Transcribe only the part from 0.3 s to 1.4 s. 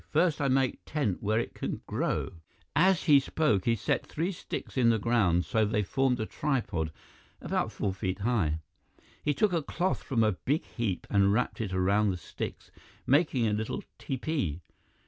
I make tent where